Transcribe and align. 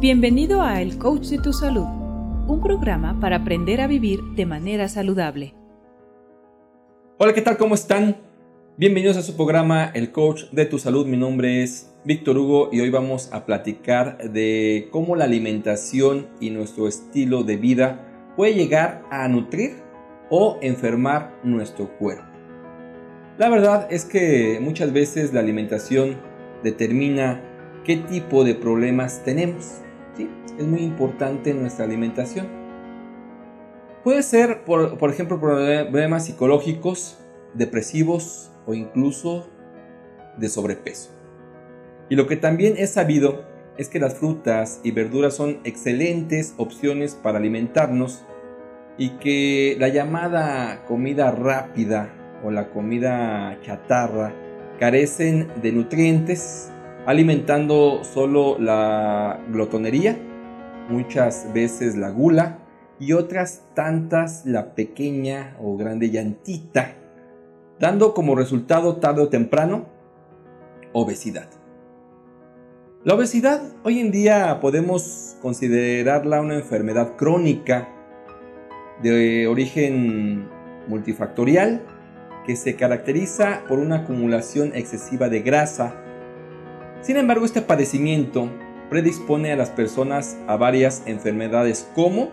Bienvenido 0.00 0.62
a 0.62 0.80
El 0.80 0.96
Coach 0.96 1.26
de 1.26 1.38
tu 1.38 1.52
Salud, 1.52 1.88
un 2.46 2.60
programa 2.62 3.18
para 3.18 3.38
aprender 3.38 3.80
a 3.80 3.88
vivir 3.88 4.20
de 4.36 4.46
manera 4.46 4.88
saludable. 4.88 5.54
Hola, 7.18 7.32
¿qué 7.34 7.42
tal? 7.42 7.56
¿Cómo 7.56 7.74
están? 7.74 8.16
Bienvenidos 8.76 9.16
a 9.16 9.22
su 9.22 9.34
programa 9.34 9.86
El 9.86 10.12
Coach 10.12 10.44
de 10.52 10.66
tu 10.66 10.78
Salud. 10.78 11.04
Mi 11.04 11.16
nombre 11.16 11.64
es 11.64 11.92
Víctor 12.04 12.38
Hugo 12.38 12.68
y 12.70 12.78
hoy 12.78 12.90
vamos 12.90 13.28
a 13.32 13.44
platicar 13.44 14.18
de 14.30 14.86
cómo 14.92 15.16
la 15.16 15.24
alimentación 15.24 16.28
y 16.38 16.50
nuestro 16.50 16.86
estilo 16.86 17.42
de 17.42 17.56
vida 17.56 18.32
puede 18.36 18.54
llegar 18.54 19.02
a 19.10 19.26
nutrir 19.26 19.78
o 20.30 20.58
enfermar 20.62 21.40
nuestro 21.42 21.88
cuerpo. 21.98 22.22
La 23.36 23.48
verdad 23.48 23.88
es 23.90 24.04
que 24.04 24.60
muchas 24.62 24.92
veces 24.92 25.34
la 25.34 25.40
alimentación 25.40 26.18
determina 26.62 27.42
qué 27.82 27.96
tipo 27.96 28.44
de 28.44 28.54
problemas 28.54 29.24
tenemos 29.24 29.82
es 30.58 30.66
muy 30.66 30.80
importante 30.80 31.54
nuestra 31.54 31.84
alimentación. 31.84 32.46
Puede 34.02 34.22
ser, 34.22 34.64
por, 34.64 34.96
por 34.98 35.10
ejemplo, 35.10 35.38
problemas 35.38 36.26
psicológicos, 36.26 37.18
depresivos 37.54 38.50
o 38.66 38.74
incluso 38.74 39.48
de 40.36 40.48
sobrepeso. 40.48 41.10
Y 42.08 42.16
lo 42.16 42.26
que 42.26 42.36
también 42.36 42.74
es 42.78 42.90
sabido 42.90 43.44
es 43.76 43.88
que 43.88 44.00
las 44.00 44.14
frutas 44.14 44.80
y 44.82 44.90
verduras 44.90 45.34
son 45.34 45.60
excelentes 45.64 46.54
opciones 46.56 47.14
para 47.14 47.38
alimentarnos 47.38 48.24
y 48.98 49.10
que 49.18 49.76
la 49.78 49.88
llamada 49.88 50.84
comida 50.86 51.30
rápida 51.30 52.12
o 52.44 52.50
la 52.50 52.70
comida 52.70 53.58
chatarra 53.62 54.32
carecen 54.78 55.48
de 55.62 55.72
nutrientes, 55.72 56.72
alimentando 57.08 58.04
solo 58.04 58.58
la 58.58 59.40
glotonería 59.50 60.18
muchas 60.90 61.50
veces 61.54 61.96
la 61.96 62.10
gula 62.10 62.58
y 63.00 63.14
otras 63.14 63.64
tantas 63.74 64.44
la 64.44 64.74
pequeña 64.74 65.56
o 65.58 65.78
grande 65.78 66.10
llantita, 66.10 66.96
dando 67.80 68.12
como 68.12 68.34
resultado 68.34 68.96
tarde 68.96 69.22
o 69.22 69.28
temprano 69.30 69.86
obesidad. 70.92 71.48
La 73.04 73.14
obesidad 73.14 73.62
hoy 73.84 74.00
en 74.00 74.10
día 74.10 74.58
podemos 74.60 75.38
considerarla 75.40 76.42
una 76.42 76.56
enfermedad 76.56 77.16
crónica 77.16 77.88
de 79.02 79.46
origen 79.46 80.46
multifactorial 80.88 81.86
que 82.46 82.54
se 82.54 82.76
caracteriza 82.76 83.62
por 83.66 83.78
una 83.78 84.00
acumulación 84.00 84.72
excesiva 84.74 85.30
de 85.30 85.40
grasa. 85.40 86.04
Sin 87.00 87.16
embargo, 87.16 87.44
este 87.44 87.62
padecimiento 87.62 88.50
predispone 88.90 89.52
a 89.52 89.56
las 89.56 89.70
personas 89.70 90.36
a 90.46 90.56
varias 90.56 91.02
enfermedades 91.06 91.88
como 91.94 92.30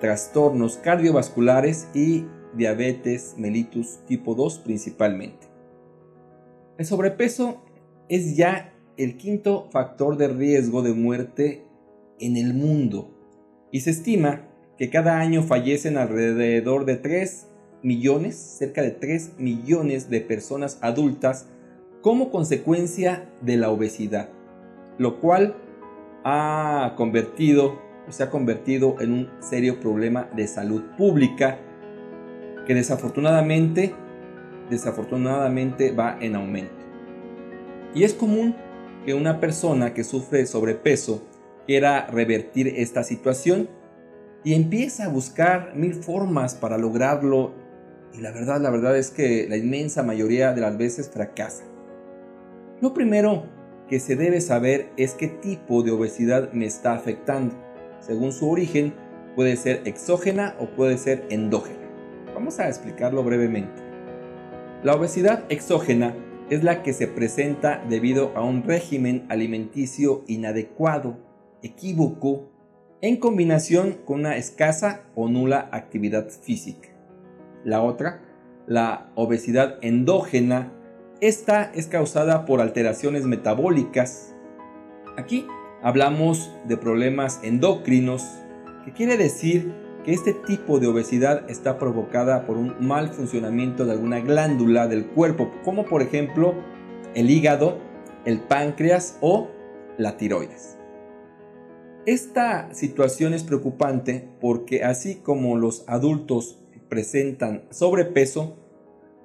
trastornos 0.00 0.76
cardiovasculares 0.76 1.88
y 1.94 2.26
diabetes 2.54 3.34
mellitus 3.38 3.98
tipo 4.06 4.34
2 4.34 4.58
principalmente. 4.58 5.46
El 6.76 6.86
sobrepeso 6.86 7.62
es 8.08 8.36
ya 8.36 8.72
el 8.96 9.16
quinto 9.16 9.68
factor 9.70 10.16
de 10.16 10.28
riesgo 10.28 10.82
de 10.82 10.92
muerte 10.92 11.64
en 12.20 12.36
el 12.36 12.54
mundo 12.54 13.10
y 13.70 13.80
se 13.80 13.90
estima 13.90 14.42
que 14.76 14.90
cada 14.90 15.18
año 15.18 15.42
fallecen 15.42 15.96
alrededor 15.96 16.84
de 16.84 16.96
3 16.96 17.48
millones, 17.82 18.36
cerca 18.36 18.82
de 18.82 18.90
3 18.90 19.38
millones 19.38 20.10
de 20.10 20.20
personas 20.20 20.78
adultas 20.82 21.46
como 22.08 22.30
consecuencia 22.30 23.28
de 23.42 23.58
la 23.58 23.68
obesidad, 23.68 24.30
lo 24.96 25.20
cual 25.20 25.56
ha 26.24 26.94
convertido 26.96 27.82
se 28.08 28.22
ha 28.22 28.30
convertido 28.30 28.96
en 29.00 29.12
un 29.12 29.30
serio 29.40 29.78
problema 29.78 30.26
de 30.34 30.46
salud 30.46 30.84
pública 30.96 31.58
que 32.66 32.74
desafortunadamente 32.74 33.94
desafortunadamente 34.70 35.92
va 35.92 36.16
en 36.18 36.36
aumento. 36.36 36.82
Y 37.94 38.04
es 38.04 38.14
común 38.14 38.56
que 39.04 39.12
una 39.12 39.38
persona 39.38 39.92
que 39.92 40.02
sufre 40.02 40.46
sobrepeso 40.46 41.22
quiera 41.66 42.06
revertir 42.06 42.68
esta 42.68 43.04
situación 43.04 43.68
y 44.44 44.54
empieza 44.54 45.04
a 45.04 45.08
buscar 45.08 45.76
mil 45.76 45.92
formas 45.92 46.54
para 46.54 46.78
lograrlo 46.78 47.52
y 48.14 48.22
la 48.22 48.32
verdad, 48.32 48.62
la 48.62 48.70
verdad 48.70 48.96
es 48.96 49.10
que 49.10 49.46
la 49.46 49.58
inmensa 49.58 50.02
mayoría 50.02 50.54
de 50.54 50.62
las 50.62 50.78
veces 50.78 51.10
fracasa. 51.10 51.64
Lo 52.80 52.94
primero 52.94 53.42
que 53.88 53.98
se 53.98 54.14
debe 54.14 54.40
saber 54.40 54.90
es 54.96 55.14
qué 55.14 55.26
tipo 55.26 55.82
de 55.82 55.90
obesidad 55.90 56.52
me 56.52 56.64
está 56.64 56.94
afectando. 56.94 57.56
Según 57.98 58.30
su 58.30 58.48
origen, 58.48 58.94
puede 59.34 59.56
ser 59.56 59.82
exógena 59.84 60.54
o 60.60 60.66
puede 60.66 60.96
ser 60.96 61.26
endógena. 61.28 61.88
Vamos 62.34 62.60
a 62.60 62.68
explicarlo 62.68 63.24
brevemente. 63.24 63.82
La 64.84 64.94
obesidad 64.94 65.44
exógena 65.48 66.14
es 66.50 66.62
la 66.62 66.84
que 66.84 66.92
se 66.92 67.08
presenta 67.08 67.84
debido 67.88 68.30
a 68.36 68.44
un 68.44 68.62
régimen 68.62 69.26
alimenticio 69.28 70.22
inadecuado, 70.28 71.18
equívoco, 71.62 72.48
en 73.00 73.16
combinación 73.16 73.96
con 74.04 74.20
una 74.20 74.36
escasa 74.36 75.02
o 75.16 75.28
nula 75.28 75.68
actividad 75.72 76.28
física. 76.28 76.90
La 77.64 77.82
otra, 77.82 78.22
la 78.68 79.10
obesidad 79.16 79.78
endógena, 79.82 80.72
esta 81.20 81.72
es 81.74 81.86
causada 81.88 82.44
por 82.46 82.60
alteraciones 82.60 83.24
metabólicas. 83.24 84.34
Aquí 85.16 85.46
hablamos 85.82 86.50
de 86.66 86.76
problemas 86.76 87.40
endocrinos, 87.42 88.24
que 88.84 88.92
quiere 88.92 89.16
decir 89.16 89.72
que 90.04 90.12
este 90.12 90.32
tipo 90.32 90.78
de 90.78 90.86
obesidad 90.86 91.50
está 91.50 91.78
provocada 91.78 92.46
por 92.46 92.56
un 92.56 92.74
mal 92.78 93.08
funcionamiento 93.08 93.84
de 93.84 93.92
alguna 93.92 94.20
glándula 94.20 94.86
del 94.86 95.06
cuerpo, 95.06 95.50
como 95.64 95.86
por 95.86 96.02
ejemplo 96.02 96.54
el 97.14 97.30
hígado, 97.30 97.78
el 98.24 98.40
páncreas 98.40 99.18
o 99.20 99.48
la 99.96 100.16
tiroides. 100.16 100.76
Esta 102.06 102.72
situación 102.72 103.34
es 103.34 103.42
preocupante 103.42 104.28
porque 104.40 104.84
así 104.84 105.16
como 105.16 105.56
los 105.58 105.84
adultos 105.88 106.58
presentan 106.88 107.64
sobrepeso, 107.70 108.56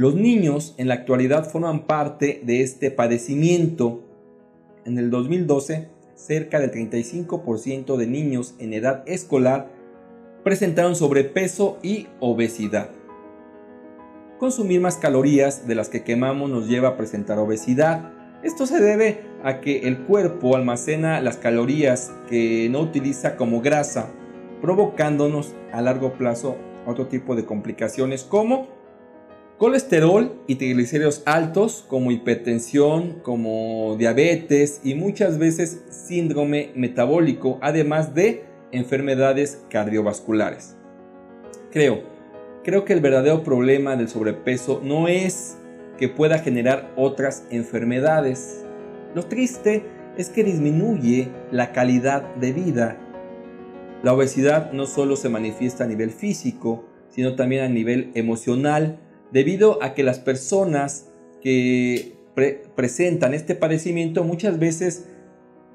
los 0.00 0.14
niños 0.14 0.74
en 0.78 0.88
la 0.88 0.94
actualidad 0.94 1.44
forman 1.44 1.86
parte 1.86 2.40
de 2.42 2.62
este 2.62 2.90
padecimiento. 2.90 4.00
En 4.86 4.96
el 4.96 5.10
2012, 5.10 5.88
cerca 6.14 6.58
del 6.58 6.70
35% 6.70 7.98
de 7.98 8.06
niños 8.06 8.54
en 8.58 8.72
edad 8.72 9.02
escolar 9.06 9.70
presentaron 10.42 10.96
sobrepeso 10.96 11.76
y 11.82 12.06
obesidad. 12.18 12.88
Consumir 14.38 14.80
más 14.80 14.96
calorías 14.96 15.68
de 15.68 15.74
las 15.74 15.90
que 15.90 16.02
quemamos 16.02 16.48
nos 16.48 16.66
lleva 16.66 16.88
a 16.88 16.96
presentar 16.96 17.38
obesidad. 17.38 18.10
Esto 18.42 18.64
se 18.64 18.80
debe 18.80 19.20
a 19.44 19.60
que 19.60 19.80
el 19.80 19.98
cuerpo 20.04 20.56
almacena 20.56 21.20
las 21.20 21.36
calorías 21.36 22.10
que 22.26 22.70
no 22.70 22.80
utiliza 22.80 23.36
como 23.36 23.60
grasa, 23.60 24.08
provocándonos 24.62 25.54
a 25.74 25.82
largo 25.82 26.14
plazo 26.14 26.56
otro 26.86 27.08
tipo 27.08 27.36
de 27.36 27.44
complicaciones 27.44 28.24
como 28.24 28.79
colesterol 29.60 30.32
y 30.46 30.54
triglicéridos 30.54 31.22
altos 31.26 31.84
como 31.86 32.10
hipertensión, 32.12 33.20
como 33.22 33.94
diabetes 33.98 34.80
y 34.82 34.94
muchas 34.94 35.36
veces 35.36 35.82
síndrome 35.90 36.70
metabólico, 36.74 37.58
además 37.60 38.14
de 38.14 38.44
enfermedades 38.72 39.62
cardiovasculares. 39.68 40.78
Creo, 41.70 42.04
creo 42.64 42.86
que 42.86 42.94
el 42.94 43.02
verdadero 43.02 43.44
problema 43.44 43.96
del 43.96 44.08
sobrepeso 44.08 44.80
no 44.82 45.08
es 45.08 45.58
que 45.98 46.08
pueda 46.08 46.38
generar 46.38 46.90
otras 46.96 47.44
enfermedades. 47.50 48.64
Lo 49.14 49.26
triste 49.26 49.84
es 50.16 50.30
que 50.30 50.42
disminuye 50.42 51.28
la 51.52 51.72
calidad 51.72 52.34
de 52.36 52.54
vida. 52.54 52.96
La 54.02 54.14
obesidad 54.14 54.72
no 54.72 54.86
solo 54.86 55.16
se 55.16 55.28
manifiesta 55.28 55.84
a 55.84 55.86
nivel 55.86 56.12
físico, 56.12 56.86
sino 57.10 57.34
también 57.34 57.62
a 57.62 57.68
nivel 57.68 58.10
emocional, 58.14 58.98
debido 59.32 59.82
a 59.82 59.94
que 59.94 60.02
las 60.02 60.18
personas 60.18 61.08
que 61.42 62.16
presentan 62.74 63.34
este 63.34 63.54
padecimiento 63.54 64.24
muchas 64.24 64.58
veces 64.58 65.06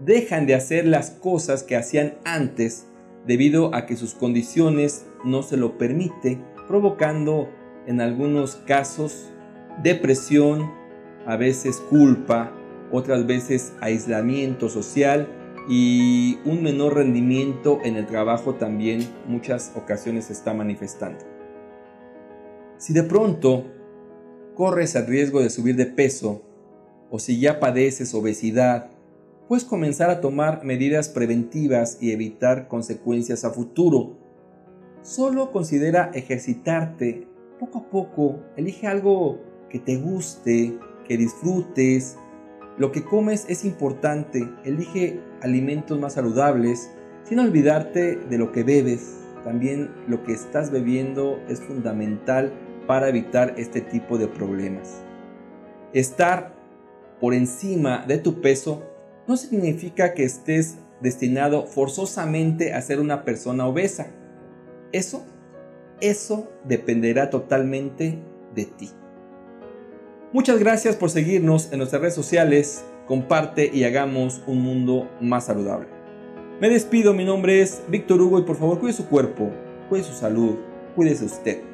dejan 0.00 0.46
de 0.46 0.54
hacer 0.54 0.86
las 0.86 1.10
cosas 1.10 1.62
que 1.62 1.76
hacían 1.76 2.14
antes 2.24 2.86
debido 3.26 3.74
a 3.74 3.86
que 3.86 3.96
sus 3.96 4.14
condiciones 4.14 5.06
no 5.24 5.42
se 5.42 5.56
lo 5.56 5.78
permite, 5.78 6.38
provocando 6.68 7.48
en 7.86 8.00
algunos 8.00 8.56
casos 8.56 9.30
depresión, 9.82 10.70
a 11.26 11.36
veces 11.36 11.78
culpa, 11.90 12.52
otras 12.92 13.26
veces 13.26 13.72
aislamiento 13.80 14.68
social 14.68 15.28
y 15.68 16.38
un 16.44 16.62
menor 16.62 16.94
rendimiento 16.94 17.80
en 17.82 17.96
el 17.96 18.06
trabajo 18.06 18.54
también 18.54 19.06
muchas 19.26 19.72
ocasiones 19.74 20.30
está 20.30 20.52
manifestando. 20.52 21.33
Si 22.84 22.92
de 22.92 23.02
pronto 23.02 23.64
corres 24.54 24.94
el 24.94 25.06
riesgo 25.06 25.40
de 25.40 25.48
subir 25.48 25.74
de 25.74 25.86
peso 25.86 26.42
o 27.10 27.18
si 27.18 27.40
ya 27.40 27.58
padeces 27.58 28.12
obesidad, 28.12 28.90
puedes 29.48 29.64
comenzar 29.64 30.10
a 30.10 30.20
tomar 30.20 30.66
medidas 30.66 31.08
preventivas 31.08 31.96
y 32.02 32.12
evitar 32.12 32.68
consecuencias 32.68 33.46
a 33.46 33.50
futuro. 33.52 34.18
Solo 35.00 35.50
considera 35.50 36.10
ejercitarte 36.12 37.26
poco 37.58 37.78
a 37.78 37.88
poco, 37.88 38.40
elige 38.54 38.86
algo 38.86 39.40
que 39.70 39.78
te 39.78 39.96
guste, 39.96 40.78
que 41.08 41.16
disfrutes. 41.16 42.18
Lo 42.76 42.92
que 42.92 43.02
comes 43.02 43.46
es 43.48 43.64
importante, 43.64 44.46
elige 44.62 45.20
alimentos 45.40 45.98
más 45.98 46.12
saludables, 46.12 46.90
sin 47.22 47.38
olvidarte 47.38 48.16
de 48.16 48.36
lo 48.36 48.52
que 48.52 48.62
bebes. 48.62 49.20
También 49.42 49.90
lo 50.06 50.22
que 50.22 50.32
estás 50.32 50.70
bebiendo 50.70 51.40
es 51.48 51.60
fundamental 51.60 52.52
para 52.86 53.08
evitar 53.08 53.54
este 53.56 53.80
tipo 53.80 54.18
de 54.18 54.28
problemas. 54.28 55.02
Estar 55.92 56.54
por 57.20 57.34
encima 57.34 58.04
de 58.06 58.18
tu 58.18 58.40
peso 58.40 58.82
no 59.26 59.36
significa 59.36 60.14
que 60.14 60.24
estés 60.24 60.76
destinado 61.00 61.66
forzosamente 61.66 62.72
a 62.74 62.80
ser 62.82 63.00
una 63.00 63.24
persona 63.24 63.66
obesa. 63.66 64.08
Eso, 64.92 65.24
eso 66.00 66.50
dependerá 66.64 67.30
totalmente 67.30 68.18
de 68.54 68.64
ti. 68.64 68.90
Muchas 70.32 70.58
gracias 70.58 70.96
por 70.96 71.10
seguirnos 71.10 71.72
en 71.72 71.78
nuestras 71.78 72.02
redes 72.02 72.14
sociales. 72.14 72.84
Comparte 73.06 73.70
y 73.72 73.84
hagamos 73.84 74.42
un 74.46 74.62
mundo 74.62 75.10
más 75.20 75.46
saludable. 75.46 75.86
Me 76.60 76.68
despido, 76.68 77.12
mi 77.14 77.24
nombre 77.24 77.60
es 77.60 77.82
Víctor 77.88 78.20
Hugo 78.20 78.38
y 78.38 78.42
por 78.42 78.56
favor 78.56 78.78
cuide 78.78 78.94
su 78.94 79.06
cuerpo, 79.06 79.50
cuide 79.88 80.04
su 80.04 80.14
salud, 80.14 80.56
cuídese 80.94 81.24
usted. 81.24 81.73